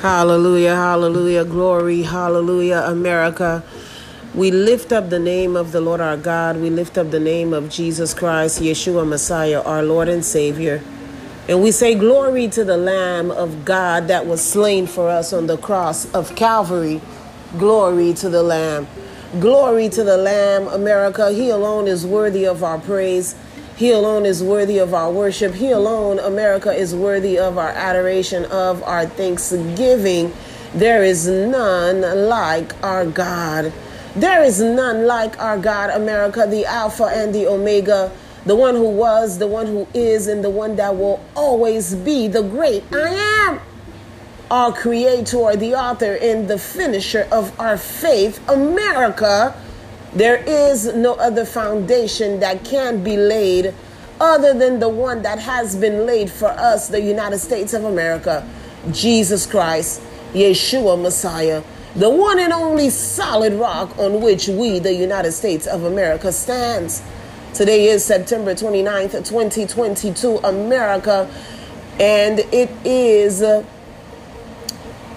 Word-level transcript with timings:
Hallelujah, 0.00 0.76
hallelujah, 0.76 1.44
glory, 1.44 2.04
hallelujah, 2.04 2.84
America. 2.86 3.62
We 4.34 4.50
lift 4.50 4.92
up 4.92 5.10
the 5.10 5.18
name 5.18 5.56
of 5.56 5.72
the 5.72 5.82
Lord 5.82 6.00
our 6.00 6.16
God. 6.16 6.56
We 6.56 6.70
lift 6.70 6.96
up 6.96 7.10
the 7.10 7.20
name 7.20 7.52
of 7.52 7.68
Jesus 7.68 8.14
Christ, 8.14 8.62
Yeshua 8.62 9.06
Messiah, 9.06 9.60
our 9.60 9.82
Lord 9.82 10.08
and 10.08 10.24
Savior. 10.24 10.82
And 11.50 11.62
we 11.62 11.70
say, 11.70 11.94
Glory 11.94 12.48
to 12.48 12.64
the 12.64 12.78
Lamb 12.78 13.30
of 13.30 13.66
God 13.66 14.08
that 14.08 14.24
was 14.24 14.42
slain 14.42 14.86
for 14.86 15.10
us 15.10 15.34
on 15.34 15.48
the 15.48 15.58
cross 15.58 16.10
of 16.14 16.34
Calvary. 16.34 17.02
Glory 17.58 18.14
to 18.14 18.30
the 18.30 18.42
Lamb. 18.42 18.86
Glory 19.38 19.90
to 19.90 20.02
the 20.02 20.16
Lamb, 20.16 20.66
America. 20.68 21.30
He 21.30 21.50
alone 21.50 21.86
is 21.86 22.06
worthy 22.06 22.46
of 22.46 22.64
our 22.64 22.78
praise. 22.78 23.34
He 23.80 23.92
alone 23.92 24.26
is 24.26 24.42
worthy 24.42 24.76
of 24.76 24.92
our 24.92 25.10
worship. 25.10 25.54
He 25.54 25.70
alone, 25.70 26.18
America, 26.18 26.70
is 26.70 26.94
worthy 26.94 27.38
of 27.38 27.56
our 27.56 27.70
adoration, 27.70 28.44
of 28.44 28.82
our 28.82 29.06
thanksgiving. 29.06 30.34
There 30.74 31.02
is 31.02 31.26
none 31.26 32.28
like 32.28 32.74
our 32.84 33.06
God. 33.06 33.72
There 34.14 34.42
is 34.42 34.60
none 34.60 35.06
like 35.06 35.40
our 35.40 35.56
God, 35.56 35.88
America, 35.88 36.46
the 36.46 36.66
Alpha 36.66 37.04
and 37.04 37.34
the 37.34 37.46
Omega, 37.46 38.12
the 38.44 38.54
one 38.54 38.74
who 38.74 38.90
was, 38.90 39.38
the 39.38 39.46
one 39.46 39.66
who 39.66 39.88
is, 39.94 40.26
and 40.26 40.44
the 40.44 40.50
one 40.50 40.76
that 40.76 40.94
will 40.94 41.24
always 41.34 41.94
be 41.94 42.28
the 42.28 42.42
great 42.42 42.84
I 42.92 43.48
am. 43.48 43.60
Our 44.50 44.74
creator, 44.74 45.56
the 45.56 45.74
author, 45.74 46.18
and 46.20 46.48
the 46.48 46.58
finisher 46.58 47.26
of 47.32 47.58
our 47.58 47.78
faith, 47.78 48.46
America 48.46 49.54
there 50.14 50.36
is 50.36 50.92
no 50.94 51.14
other 51.14 51.44
foundation 51.44 52.40
that 52.40 52.64
can 52.64 53.02
be 53.04 53.16
laid 53.16 53.74
other 54.20 54.52
than 54.52 54.80
the 54.80 54.88
one 54.88 55.22
that 55.22 55.38
has 55.38 55.76
been 55.76 56.04
laid 56.04 56.30
for 56.30 56.48
us, 56.48 56.88
the 56.88 57.00
United 57.00 57.38
States 57.38 57.72
of 57.72 57.84
America, 57.84 58.46
Jesus 58.92 59.46
Christ, 59.46 60.02
Yeshua 60.32 61.00
Messiah, 61.00 61.62
the 61.96 62.10
one 62.10 62.38
and 62.38 62.52
only 62.52 62.90
solid 62.90 63.54
rock 63.54 63.98
on 63.98 64.20
which 64.20 64.46
we, 64.48 64.78
the 64.78 64.92
United 64.92 65.32
States 65.32 65.66
of 65.66 65.84
America, 65.84 66.32
stands. 66.32 67.02
Today 67.54 67.86
is 67.86 68.04
September 68.04 68.54
29th, 68.54 69.12
2022, 69.26 70.38
America, 70.38 71.28
and 71.98 72.38
it 72.38 72.70
is 72.84 73.42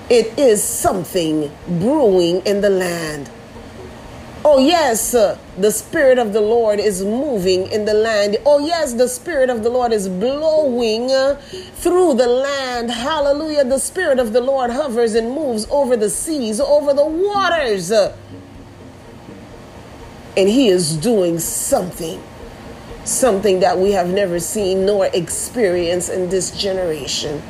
it 0.10 0.38
is 0.38 0.62
something 0.64 1.52
brewing 1.68 2.42
in 2.46 2.62
the 2.62 2.70
land. 2.70 3.30
Oh, 4.46 4.60
yes, 4.60 5.14
uh, 5.14 5.38
the 5.58 5.72
Spirit 5.72 6.18
of 6.18 6.34
the 6.34 6.42
Lord 6.42 6.82
is 6.82 7.02
moving 7.02 7.72
in 7.72 7.86
the 7.86 7.94
land. 7.94 8.36
Oh, 8.46 8.60
yes, 8.60 8.94
the 8.94 9.08
Spirit 9.08 9.50
of 9.50 9.64
the 9.64 9.70
Lord 9.70 9.94
is 9.94 10.10
blowing 10.10 11.10
uh, 11.10 11.36
through 11.76 12.16
the 12.16 12.28
land. 12.28 12.92
Hallelujah. 12.92 13.64
The 13.64 13.80
Spirit 13.80 14.20
of 14.20 14.34
the 14.34 14.42
Lord 14.42 14.70
hovers 14.70 15.16
and 15.16 15.32
moves 15.32 15.66
over 15.72 15.96
the 15.96 16.10
seas, 16.10 16.60
over 16.60 16.94
the 16.94 17.06
waters. 17.06 17.90
Uh, 17.90 18.18
and 20.36 20.50
He 20.50 20.68
is 20.68 20.98
doing 20.98 21.40
something, 21.40 22.22
something 23.06 23.62
that 23.62 23.78
we 23.78 23.92
have 23.92 24.10
never 24.10 24.42
seen 24.42 24.86
nor 24.86 25.06
experienced 25.14 26.12
in 26.12 26.28
this 26.30 26.52
generation. 26.52 27.42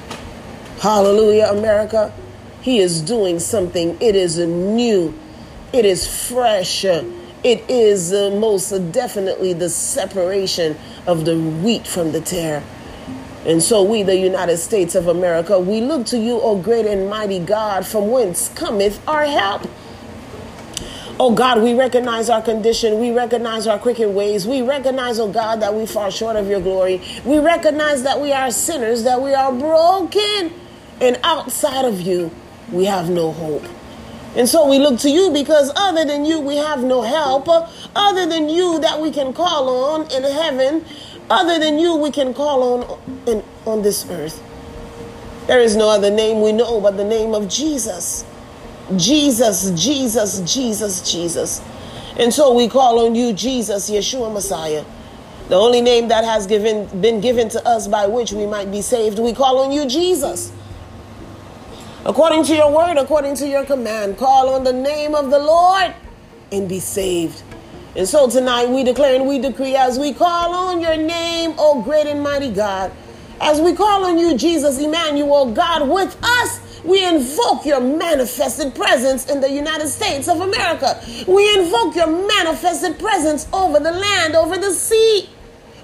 Hallelujah, 0.80 1.46
America. 1.46 2.14
He 2.62 2.78
is 2.78 3.02
doing 3.02 3.40
something. 3.40 3.98
It 4.00 4.16
is 4.16 4.38
a 4.38 4.46
new 4.46 5.18
it 5.74 5.86
is 5.86 6.30
fresh. 6.30 6.86
It 6.86 7.70
is 7.70 8.14
uh, 8.14 8.38
most 8.40 8.70
definitely 8.92 9.54
the 9.54 9.70
separation 9.70 10.78
of 11.08 11.26
the 11.26 11.38
wheat 11.38 11.88
from 11.88 12.12
the 12.12 12.22
tare. 12.22 12.64
And 13.46 13.62
so 13.62 13.84
we, 13.84 14.04
the 14.04 14.16
United 14.16 14.58
States 14.58 14.96
of 14.96 15.08
America, 15.08 15.60
we 15.60 15.82
look 15.82 16.06
to 16.08 16.18
you, 16.18 16.40
O 16.40 16.58
great 16.62 16.86
and 16.86 17.10
mighty 17.10 17.40
God, 17.40 17.86
from 17.86 18.10
whence 18.12 18.48
cometh 18.50 19.06
our 19.08 19.26
help. 19.26 19.68
Oh 21.20 21.34
God, 21.36 21.62
we 21.62 21.74
recognize 21.74 22.30
our 22.30 22.42
condition. 22.42 23.00
We 23.00 23.12
recognize 23.12 23.68
our 23.68 23.78
crooked 23.78 24.10
ways. 24.10 24.48
We 24.48 24.62
recognize, 24.62 25.20
oh 25.20 25.32
God, 25.32 25.60
that 25.62 25.74
we 25.74 25.86
fall 25.86 26.10
short 26.10 26.38
of 26.38 26.48
your 26.48 26.62
glory. 26.62 27.02
We 27.26 27.40
recognize 27.40 28.04
that 28.04 28.22
we 28.22 28.32
are 28.32 28.50
sinners, 28.50 29.04
that 29.04 29.22
we 29.22 29.34
are 29.34 29.52
broken, 29.52 30.54
and 31.02 31.20
outside 31.24 31.86
of 31.86 32.00
you, 32.00 32.32
we 32.72 32.86
have 32.86 33.10
no 33.10 33.32
hope. 33.32 33.64
And 34.36 34.50
so 34.50 34.68
we 34.68 34.80
look 34.80 35.00
to 35.02 35.10
you 35.10 35.32
because 35.32 35.72
other 35.76 36.06
than 36.06 36.26
you, 36.26 36.40
we 36.40 36.58
have 36.58 36.84
no 36.84 37.02
help. 37.04 37.48
Other 37.96 38.26
than 38.26 38.50
you, 38.50 38.80
that 38.80 39.00
we 39.00 39.12
can 39.12 39.32
call 39.34 39.70
on 39.94 40.12
in 40.12 40.24
heaven. 40.24 40.84
Other 41.30 41.60
than 41.60 41.78
you, 41.78 41.96
we 41.96 42.10
can 42.12 42.34
call 42.34 42.84
on 42.84 43.00
in, 43.28 43.44
on 43.66 43.84
this 43.84 44.10
earth. 44.10 44.42
There 45.48 45.60
is 45.60 45.76
no 45.76 45.90
other 45.90 46.10
name 46.10 46.42
we 46.42 46.52
know 46.52 46.82
but 46.82 46.98
the 46.98 47.04
name 47.04 47.34
of 47.34 47.48
Jesus. 47.48 48.26
Jesus, 48.98 49.72
Jesus, 49.72 50.42
Jesus, 50.52 51.12
Jesus. 51.12 51.62
And 52.18 52.34
so 52.34 52.54
we 52.54 52.68
call 52.68 53.06
on 53.06 53.16
you, 53.16 53.34
Jesus, 53.34 53.90
Yeshua 53.90 54.34
Messiah. 54.34 54.84
The 55.50 55.56
only 55.56 55.82
name 55.82 56.08
that 56.08 56.24
has 56.24 56.48
given, 56.48 56.88
been 57.02 57.20
given 57.20 57.50
to 57.50 57.68
us 57.68 57.88
by 57.88 58.08
which 58.08 58.32
we 58.32 58.46
might 58.46 58.72
be 58.72 58.82
saved. 58.82 59.20
We 59.20 59.34
call 59.34 59.60
on 59.60 59.72
you, 59.72 59.86
Jesus. 59.86 60.52
According 62.06 62.44
to 62.46 62.56
your 62.56 62.70
word, 62.70 62.98
according 62.98 63.36
to 63.36 63.48
your 63.48 63.64
command, 63.64 64.18
call 64.18 64.50
on 64.50 64.66
the 64.66 64.74
name 64.74 65.16
of 65.16 65.32
the 65.32 65.40
Lord 65.40 65.94
and 66.52 66.68
be 66.68 66.82
saved. 66.82 67.42
And 67.96 68.06
so 68.06 68.30
tonight 68.30 68.68
we 68.68 68.84
declare 68.84 69.16
and 69.16 69.26
we 69.26 69.40
decree 69.40 69.78
as 69.78 69.98
we 69.98 70.12
call 70.12 70.54
on 70.54 70.82
your 70.82 70.98
name, 70.98 71.54
O 71.58 71.82
great 71.82 72.06
and 72.08 72.22
mighty 72.22 72.52
God, 72.52 72.92
as 73.40 73.62
we 73.62 73.74
call 73.74 74.04
on 74.04 74.18
you, 74.18 74.38
Jesus 74.38 74.80
Emmanuel, 74.80 75.54
God 75.54 75.88
with 75.88 76.18
us, 76.22 76.82
we 76.84 77.06
invoke 77.06 77.66
your 77.66 77.80
manifested 77.80 78.76
presence 78.76 79.30
in 79.30 79.40
the 79.40 79.50
United 79.50 79.88
States 79.88 80.28
of 80.28 80.42
America. 80.42 81.02
We 81.26 81.58
invoke 81.58 81.96
your 81.96 82.08
manifested 82.28 83.00
presence 83.00 83.48
over 83.54 83.80
the 83.80 83.94
land, 83.94 84.36
over 84.36 84.58
the 84.58 84.74
sea. 84.74 85.30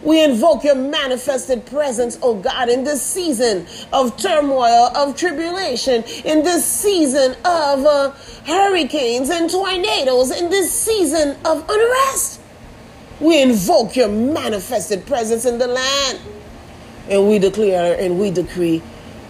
We 0.01 0.23
invoke 0.23 0.63
your 0.63 0.75
manifested 0.75 1.65
presence, 1.65 2.17
oh 2.21 2.35
God, 2.35 2.69
in 2.69 2.85
this 2.85 3.01
season 3.01 3.67
of 3.91 4.15
turmoil, 4.15 4.91
of 4.95 5.17
tribulation, 5.17 6.03
in 6.23 6.43
this 6.43 6.65
season 6.65 7.31
of 7.43 7.85
uh, 7.85 8.11
hurricanes 8.45 9.29
and 9.29 9.49
tornadoes, 9.49 10.31
in 10.31 10.49
this 10.49 10.71
season 10.71 11.35
of 11.43 11.65
unrest. 11.67 12.39
We 13.19 13.41
invoke 13.41 13.97
your 13.97 14.07
manifested 14.07 15.05
presence 15.05 15.45
in 15.45 15.57
the 15.57 15.67
land. 15.67 16.19
And 17.09 17.27
we 17.27 17.39
declare 17.39 17.99
and 17.99 18.19
we 18.19 18.31
decree 18.31 18.81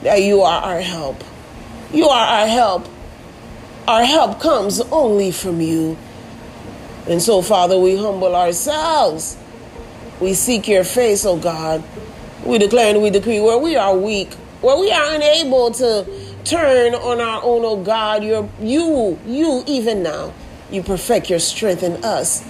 that 0.03 0.22
you 0.22 0.41
are 0.41 0.62
our 0.62 0.81
help. 0.81 1.24
You 1.91 2.09
are 2.09 2.41
our 2.41 2.47
help. 2.47 2.88
Our 3.88 4.03
help 4.06 4.40
comes 4.40 4.81
only 4.81 5.31
from 5.31 5.62
you. 5.62 5.97
And 7.07 7.19
so, 7.19 7.41
Father, 7.41 7.80
we 7.80 7.97
humble 7.97 8.36
ourselves 8.36 9.36
we 10.19 10.34
seek 10.34 10.68
your 10.68 10.84
face, 10.84 11.25
O 11.25 11.31
oh 11.31 11.38
God. 11.38 11.84
We 12.46 12.57
declare 12.57 12.94
and 12.94 13.02
we 13.02 13.09
decree 13.09 13.40
where 13.40 13.57
we 13.57 13.75
are 13.75 13.96
weak, 13.96 14.34
where 14.62 14.78
we 14.78 14.91
are 14.91 15.16
unable 15.16 15.72
to 15.72 16.07
turn 16.44 16.96
on 16.96 17.22
our 17.22 17.44
own, 17.44 17.63
O 17.63 17.69
oh 17.69 17.84
God. 17.84 18.24
You're, 18.24 18.50
you, 18.62 19.19
you, 19.25 19.63
even 19.68 20.03
now, 20.03 20.34
you 20.72 20.84
perfect 20.84 21.30
your 21.30 21.40
strength 21.40 21.84
in 21.84 22.03
us 22.03 22.44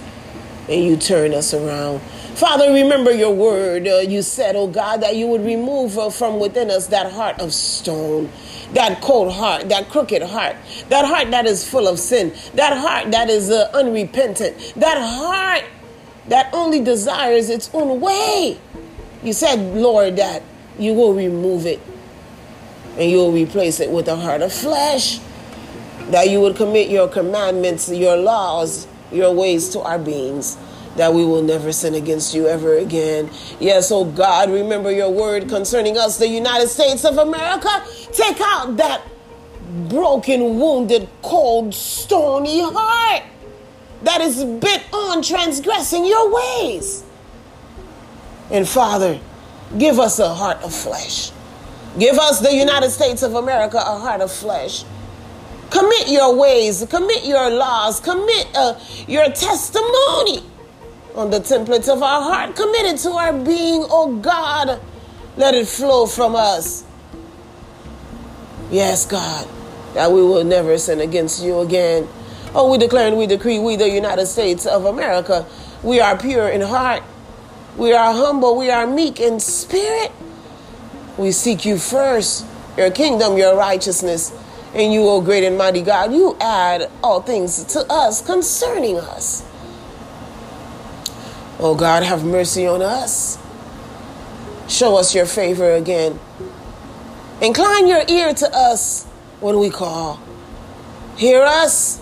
and 0.68 0.84
you 0.84 0.96
turn 0.96 1.34
us 1.34 1.52
around. 1.52 2.00
Father, 2.40 2.72
remember 2.72 3.10
your 3.12 3.34
word. 3.34 3.86
Uh, 3.86 3.98
you 3.98 4.22
said, 4.22 4.56
oh 4.56 4.66
God, 4.66 5.02
that 5.02 5.16
you 5.16 5.26
would 5.26 5.44
remove 5.44 5.98
uh, 5.98 6.10
from 6.10 6.38
within 6.38 6.70
us 6.70 6.86
that 6.86 7.12
heart 7.12 7.38
of 7.40 7.52
stone, 7.52 8.30
that 8.72 9.00
cold 9.02 9.32
heart, 9.32 9.68
that 9.68 9.90
crooked 9.90 10.22
heart, 10.22 10.56
that 10.88 11.04
heart 11.04 11.30
that 11.32 11.46
is 11.46 11.68
full 11.68 11.86
of 11.88 11.98
sin, 11.98 12.32
that 12.54 12.76
heart 12.76 13.10
that 13.10 13.28
is 13.28 13.50
uh, 13.50 13.70
unrepentant, 13.74 14.56
that 14.76 14.96
heart 14.96 15.64
that 16.28 16.52
only 16.52 16.80
desires 16.80 17.50
its 17.50 17.70
own 17.72 18.00
way. 18.00 18.58
You 19.22 19.32
said, 19.32 19.58
Lord, 19.74 20.16
that 20.16 20.42
you 20.78 20.94
will 20.94 21.14
remove 21.14 21.66
it 21.66 21.80
and 22.98 23.10
you 23.10 23.18
will 23.18 23.32
replace 23.32 23.80
it 23.80 23.90
with 23.90 24.08
a 24.08 24.16
heart 24.16 24.42
of 24.42 24.52
flesh. 24.52 25.20
That 26.10 26.28
you 26.28 26.40
would 26.40 26.56
commit 26.56 26.90
your 26.90 27.08
commandments, 27.08 27.88
your 27.88 28.16
laws, 28.16 28.86
your 29.12 29.32
ways 29.32 29.68
to 29.70 29.80
our 29.80 29.98
beings. 29.98 30.56
That 30.96 31.14
we 31.14 31.24
will 31.24 31.42
never 31.42 31.72
sin 31.72 31.94
against 31.94 32.34
you 32.34 32.48
ever 32.48 32.76
again. 32.76 33.30
Yes, 33.60 33.92
oh 33.92 34.04
God, 34.04 34.50
remember 34.50 34.90
your 34.90 35.10
word 35.10 35.48
concerning 35.48 35.96
us, 35.96 36.18
the 36.18 36.28
United 36.28 36.68
States 36.68 37.04
of 37.04 37.16
America. 37.16 37.84
Take 38.12 38.40
out 38.40 38.76
that 38.78 39.02
broken, 39.88 40.58
wounded, 40.58 41.08
cold, 41.22 41.74
stony 41.74 42.60
heart 42.60 43.22
that 44.02 44.20
is 44.20 44.44
bent 44.44 44.84
on 44.92 45.22
transgressing 45.22 46.04
your 46.06 46.32
ways. 46.34 47.04
And 48.50 48.68
Father, 48.68 49.20
give 49.78 49.98
us 49.98 50.18
a 50.18 50.34
heart 50.34 50.62
of 50.62 50.74
flesh. 50.74 51.32
Give 51.98 52.18
us, 52.18 52.40
the 52.40 52.54
United 52.54 52.90
States 52.90 53.22
of 53.22 53.34
America, 53.34 53.78
a 53.78 53.98
heart 53.98 54.20
of 54.20 54.32
flesh. 54.32 54.84
Commit 55.70 56.08
your 56.08 56.36
ways, 56.36 56.84
commit 56.90 57.24
your 57.24 57.50
laws, 57.50 58.00
commit 58.00 58.48
uh, 58.54 58.78
your 59.06 59.26
testimony 59.26 60.42
on 61.14 61.30
the 61.30 61.40
templates 61.40 61.92
of 61.92 62.02
our 62.02 62.22
heart. 62.22 62.56
Commit 62.56 62.86
it 62.86 62.98
to 62.98 63.10
our 63.10 63.32
being, 63.32 63.84
oh 63.88 64.16
God. 64.16 64.80
Let 65.36 65.54
it 65.54 65.68
flow 65.68 66.06
from 66.06 66.34
us. 66.34 66.84
Yes, 68.70 69.06
God. 69.06 69.48
that 69.94 70.10
we 70.12 70.22
will 70.22 70.44
never 70.44 70.78
sin 70.78 71.00
against 71.00 71.42
you 71.42 71.60
again. 71.60 72.06
Oh, 72.52 72.70
we 72.70 72.78
declare 72.78 73.06
and 73.06 73.16
we 73.16 73.26
decree, 73.26 73.58
we, 73.58 73.76
the 73.76 73.88
United 73.88 74.26
States 74.26 74.66
of 74.66 74.84
America, 74.84 75.46
we 75.82 76.00
are 76.00 76.18
pure 76.18 76.48
in 76.48 76.60
heart. 76.60 77.02
We 77.76 77.92
are 77.92 78.12
humble. 78.12 78.56
We 78.56 78.70
are 78.70 78.86
meek 78.86 79.20
in 79.20 79.38
spirit. 79.38 80.10
We 81.16 81.32
seek 81.32 81.64
you 81.64 81.78
first, 81.78 82.44
your 82.76 82.90
kingdom, 82.90 83.38
your 83.38 83.56
righteousness. 83.56 84.32
And 84.74 84.92
you, 84.92 85.08
O 85.08 85.20
great 85.20 85.44
and 85.44 85.56
mighty 85.56 85.82
God, 85.82 86.12
you 86.12 86.36
add 86.40 86.90
all 87.02 87.20
things 87.20 87.64
to 87.72 87.80
us 87.90 88.20
concerning 88.20 88.98
us. 88.98 89.44
Oh 91.58 91.74
God, 91.74 92.02
have 92.02 92.24
mercy 92.24 92.66
on 92.66 92.82
us. 92.82 93.38
Show 94.68 94.96
us 94.96 95.14
your 95.14 95.26
favor 95.26 95.74
again. 95.74 96.18
Incline 97.42 97.86
your 97.86 98.02
ear 98.08 98.32
to 98.34 98.50
us 98.54 99.04
when 99.40 99.58
we 99.58 99.70
call. 99.70 100.20
Hear 101.16 101.42
us 101.42 101.99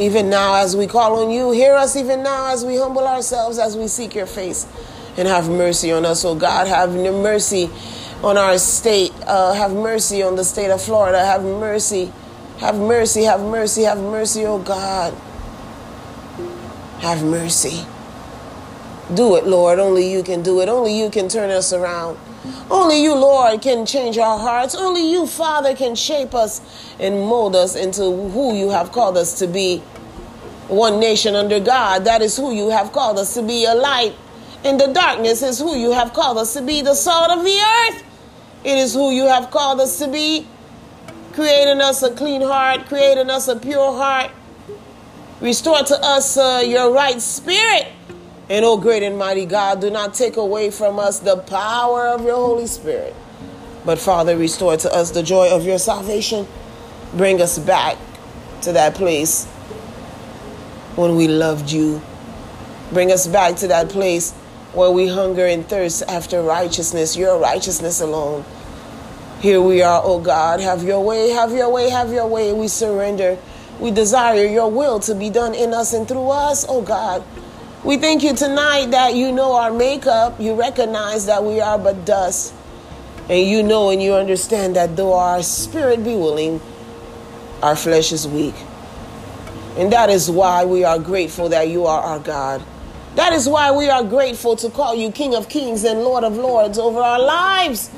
even 0.00 0.30
now 0.30 0.54
as 0.54 0.74
we 0.74 0.86
call 0.86 1.22
on 1.22 1.30
you. 1.30 1.52
Hear 1.52 1.74
us 1.74 1.94
even 1.94 2.22
now 2.22 2.52
as 2.52 2.64
we 2.64 2.76
humble 2.76 3.06
ourselves, 3.06 3.58
as 3.58 3.76
we 3.76 3.86
seek 3.86 4.14
your 4.14 4.26
face. 4.26 4.66
And 5.18 5.28
have 5.28 5.48
mercy 5.50 5.92
on 5.92 6.06
us, 6.06 6.24
oh 6.24 6.34
God. 6.34 6.66
Have 6.68 6.94
mercy 6.94 7.68
on 8.24 8.38
our 8.38 8.56
state. 8.56 9.12
Uh, 9.26 9.52
have 9.52 9.72
mercy 9.72 10.22
on 10.22 10.36
the 10.36 10.44
state 10.44 10.70
of 10.70 10.80
Florida. 10.80 11.24
Have 11.24 11.42
mercy. 11.42 12.10
Have 12.58 12.76
mercy. 12.76 13.24
Have 13.24 13.40
mercy. 13.40 13.82
Have 13.82 13.98
mercy, 13.98 14.46
oh 14.46 14.58
God. 14.58 15.12
Have 17.00 17.22
mercy. 17.22 17.84
Do 19.14 19.34
it, 19.34 19.46
Lord. 19.46 19.78
Only 19.78 20.10
you 20.10 20.22
can 20.22 20.42
do 20.42 20.60
it. 20.60 20.68
Only 20.68 20.96
you 20.96 21.10
can 21.10 21.28
turn 21.28 21.50
us 21.50 21.72
around. 21.72 22.18
Only 22.70 23.02
you, 23.02 23.14
Lord, 23.14 23.60
can 23.60 23.84
change 23.84 24.16
our 24.18 24.38
hearts. 24.38 24.74
Only 24.74 25.10
you, 25.10 25.26
Father, 25.26 25.74
can 25.74 25.96
shape 25.96 26.34
us 26.34 26.60
and 27.00 27.16
mold 27.20 27.56
us 27.56 27.74
into 27.74 28.02
who 28.02 28.54
you 28.54 28.70
have 28.70 28.92
called 28.92 29.16
us 29.16 29.38
to 29.40 29.48
be. 29.48 29.78
One 30.68 31.00
nation 31.00 31.34
under 31.34 31.58
God, 31.58 32.04
that 32.04 32.22
is 32.22 32.36
who 32.36 32.52
you 32.54 32.70
have 32.70 32.92
called 32.92 33.18
us 33.18 33.34
to 33.34 33.42
be. 33.42 33.64
A 33.64 33.74
light 33.74 34.14
in 34.62 34.76
the 34.76 34.86
darkness 34.86 35.42
is 35.42 35.58
who 35.58 35.76
you 35.76 35.90
have 35.90 36.12
called 36.12 36.38
us 36.38 36.54
to 36.54 36.62
be. 36.62 36.80
The 36.80 36.94
salt 36.94 37.30
of 37.30 37.44
the 37.44 37.58
earth, 37.58 38.04
it 38.62 38.78
is 38.78 38.94
who 38.94 39.10
you 39.10 39.26
have 39.26 39.50
called 39.50 39.80
us 39.80 39.98
to 39.98 40.06
be. 40.06 40.46
Creating 41.32 41.80
us 41.80 42.02
a 42.04 42.14
clean 42.14 42.42
heart, 42.42 42.86
creating 42.86 43.30
us 43.30 43.48
a 43.48 43.56
pure 43.56 43.92
heart. 43.92 44.30
Restore 45.40 45.82
to 45.82 45.98
us 46.00 46.36
uh, 46.36 46.62
your 46.64 46.92
right 46.92 47.20
spirit 47.20 47.88
and 48.50 48.64
oh, 48.64 48.76
great 48.76 49.04
and 49.04 49.16
mighty 49.16 49.46
God, 49.46 49.80
do 49.80 49.90
not 49.90 50.12
take 50.12 50.36
away 50.36 50.72
from 50.72 50.98
us 50.98 51.20
the 51.20 51.36
power 51.36 52.08
of 52.08 52.24
your 52.24 52.34
Holy 52.34 52.66
Spirit. 52.66 53.14
But 53.86 54.00
Father, 54.00 54.36
restore 54.36 54.76
to 54.76 54.92
us 54.92 55.12
the 55.12 55.22
joy 55.22 55.54
of 55.54 55.64
your 55.64 55.78
salvation. 55.78 56.48
Bring 57.14 57.40
us 57.40 57.60
back 57.60 57.96
to 58.62 58.72
that 58.72 58.96
place 58.96 59.46
when 60.96 61.14
we 61.14 61.28
loved 61.28 61.70
you. 61.70 62.02
Bring 62.92 63.12
us 63.12 63.28
back 63.28 63.54
to 63.58 63.68
that 63.68 63.88
place 63.88 64.32
where 64.74 64.90
we 64.90 65.06
hunger 65.06 65.46
and 65.46 65.64
thirst 65.68 66.02
after 66.08 66.42
righteousness, 66.42 67.16
your 67.16 67.38
righteousness 67.38 68.00
alone. 68.00 68.44
Here 69.40 69.62
we 69.62 69.80
are, 69.80 70.02
oh 70.04 70.20
God. 70.20 70.60
Have 70.60 70.82
your 70.82 71.02
way, 71.04 71.30
have 71.30 71.52
your 71.52 71.70
way, 71.70 71.88
have 71.88 72.12
your 72.12 72.26
way. 72.26 72.52
We 72.52 72.66
surrender. 72.66 73.38
We 73.78 73.92
desire 73.92 74.44
your 74.44 74.70
will 74.70 74.98
to 75.00 75.14
be 75.14 75.30
done 75.30 75.54
in 75.54 75.72
us 75.72 75.92
and 75.92 76.06
through 76.08 76.30
us, 76.30 76.66
oh 76.68 76.82
God. 76.82 77.24
We 77.82 77.96
thank 77.96 78.22
you 78.22 78.34
tonight 78.34 78.90
that 78.90 79.14
you 79.14 79.32
know 79.32 79.54
our 79.54 79.72
makeup. 79.72 80.38
You 80.38 80.54
recognize 80.54 81.24
that 81.26 81.42
we 81.42 81.60
are 81.60 81.78
but 81.78 82.04
dust. 82.04 82.52
And 83.30 83.48
you 83.48 83.62
know 83.62 83.88
and 83.88 84.02
you 84.02 84.12
understand 84.12 84.76
that 84.76 84.96
though 84.96 85.14
our 85.14 85.42
spirit 85.42 86.04
be 86.04 86.14
willing, 86.14 86.60
our 87.62 87.74
flesh 87.74 88.12
is 88.12 88.28
weak. 88.28 88.54
And 89.78 89.90
that 89.94 90.10
is 90.10 90.30
why 90.30 90.66
we 90.66 90.84
are 90.84 90.98
grateful 90.98 91.48
that 91.48 91.68
you 91.68 91.86
are 91.86 92.02
our 92.02 92.18
God. 92.18 92.62
That 93.14 93.32
is 93.32 93.48
why 93.48 93.70
we 93.70 93.88
are 93.88 94.04
grateful 94.04 94.56
to 94.56 94.68
call 94.68 94.94
you 94.94 95.10
King 95.10 95.34
of 95.34 95.48
Kings 95.48 95.82
and 95.82 96.00
Lord 96.00 96.22
of 96.22 96.36
Lords 96.36 96.78
over 96.78 97.00
our 97.00 97.18
lives. 97.18 97.90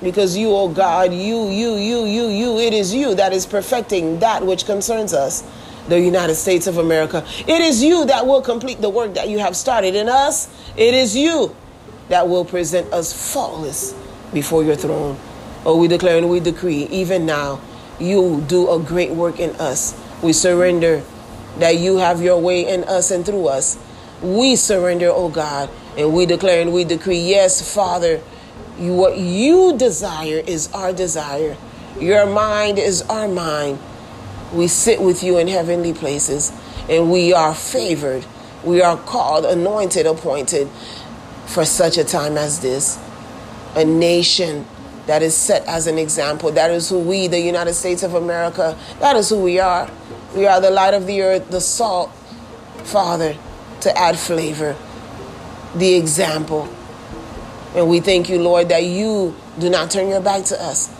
Because 0.00 0.36
you, 0.36 0.50
oh 0.50 0.68
God, 0.68 1.12
you, 1.12 1.48
you, 1.48 1.74
you, 1.74 2.04
you, 2.04 2.28
you, 2.28 2.58
it 2.58 2.72
is 2.72 2.94
you 2.94 3.16
that 3.16 3.32
is 3.32 3.46
perfecting 3.46 4.20
that 4.20 4.46
which 4.46 4.64
concerns 4.64 5.12
us 5.12 5.42
the 5.88 6.00
United 6.00 6.34
States 6.34 6.66
of 6.66 6.78
America. 6.78 7.24
It 7.40 7.60
is 7.60 7.82
you 7.82 8.04
that 8.06 8.26
will 8.26 8.42
complete 8.42 8.80
the 8.80 8.90
work 8.90 9.14
that 9.14 9.28
you 9.28 9.38
have 9.38 9.56
started 9.56 9.94
in 9.94 10.08
us. 10.08 10.48
It 10.76 10.94
is 10.94 11.16
you 11.16 11.54
that 12.08 12.28
will 12.28 12.44
present 12.44 12.92
us 12.92 13.32
faultless 13.32 13.94
before 14.32 14.62
your 14.64 14.76
throne. 14.76 15.18
Oh, 15.64 15.78
we 15.78 15.88
declare 15.88 16.18
and 16.18 16.30
we 16.30 16.40
decree, 16.40 16.84
even 16.84 17.26
now, 17.26 17.60
you 17.98 18.44
do 18.46 18.70
a 18.70 18.78
great 18.78 19.10
work 19.10 19.40
in 19.40 19.50
us. 19.56 19.98
We 20.22 20.32
surrender 20.32 21.02
that 21.58 21.78
you 21.78 21.96
have 21.96 22.22
your 22.22 22.38
way 22.40 22.66
in 22.66 22.84
us 22.84 23.10
and 23.10 23.26
through 23.26 23.48
us. 23.48 23.78
We 24.22 24.56
surrender, 24.56 25.10
oh 25.10 25.28
God, 25.28 25.70
and 25.96 26.12
we 26.12 26.26
declare 26.26 26.60
and 26.62 26.72
we 26.72 26.84
decree, 26.84 27.18
yes, 27.18 27.74
Father, 27.74 28.20
you, 28.78 28.94
what 28.94 29.18
you 29.18 29.76
desire 29.76 30.42
is 30.46 30.72
our 30.72 30.92
desire. 30.92 31.56
Your 32.00 32.26
mind 32.26 32.78
is 32.78 33.02
our 33.02 33.26
mind. 33.26 33.78
We 34.52 34.66
sit 34.68 35.00
with 35.00 35.22
you 35.22 35.38
in 35.38 35.48
heavenly 35.48 35.92
places 35.92 36.52
and 36.88 37.10
we 37.10 37.32
are 37.32 37.54
favored. 37.54 38.24
We 38.64 38.80
are 38.80 38.96
called, 38.96 39.44
anointed, 39.44 40.06
appointed 40.06 40.68
for 41.46 41.64
such 41.64 41.98
a 41.98 42.04
time 42.04 42.36
as 42.36 42.60
this. 42.60 42.98
A 43.74 43.84
nation 43.84 44.66
that 45.06 45.22
is 45.22 45.34
set 45.34 45.66
as 45.66 45.86
an 45.86 45.98
example. 45.98 46.50
That 46.52 46.70
is 46.70 46.88
who 46.88 46.98
we, 46.98 47.26
the 47.28 47.40
United 47.40 47.74
States 47.74 48.02
of 48.02 48.14
America, 48.14 48.76
that 49.00 49.16
is 49.16 49.28
who 49.28 49.42
we 49.42 49.58
are. 49.58 49.90
We 50.34 50.46
are 50.46 50.60
the 50.60 50.70
light 50.70 50.94
of 50.94 51.06
the 51.06 51.22
earth, 51.22 51.50
the 51.50 51.60
salt, 51.60 52.10
Father, 52.84 53.36
to 53.80 53.98
add 53.98 54.18
flavor, 54.18 54.76
the 55.74 55.94
example. 55.94 56.68
And 57.74 57.88
we 57.88 58.00
thank 58.00 58.28
you, 58.28 58.38
Lord, 58.38 58.68
that 58.70 58.84
you 58.84 59.34
do 59.58 59.70
not 59.70 59.90
turn 59.90 60.08
your 60.08 60.20
back 60.20 60.44
to 60.46 60.62
us. 60.62 60.94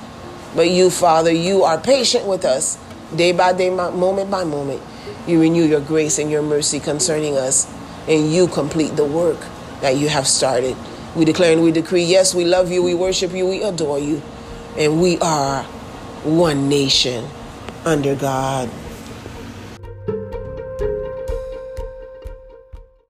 But 0.54 0.70
you, 0.70 0.90
Father, 0.90 1.32
you 1.32 1.64
are 1.64 1.78
patient 1.78 2.26
with 2.26 2.44
us 2.44 2.78
Day 3.14 3.32
by 3.32 3.52
day, 3.54 3.70
moment 3.70 4.30
by 4.30 4.44
moment, 4.44 4.82
you 5.26 5.40
renew 5.40 5.64
your 5.64 5.80
grace 5.80 6.18
and 6.18 6.30
your 6.30 6.42
mercy 6.42 6.78
concerning 6.78 7.36
us, 7.36 7.66
and 8.06 8.32
you 8.32 8.48
complete 8.48 8.96
the 8.96 9.04
work 9.04 9.38
that 9.80 9.96
you 9.96 10.08
have 10.08 10.26
started. 10.26 10.76
We 11.16 11.24
declare 11.24 11.52
and 11.52 11.62
we 11.62 11.72
decree 11.72 12.04
yes, 12.04 12.34
we 12.34 12.44
love 12.44 12.70
you, 12.70 12.82
we 12.82 12.94
worship 12.94 13.32
you, 13.32 13.46
we 13.46 13.62
adore 13.62 13.98
you, 13.98 14.22
and 14.76 15.00
we 15.00 15.18
are 15.20 15.62
one 16.24 16.68
nation 16.68 17.24
under 17.84 18.14
God. 18.14 18.68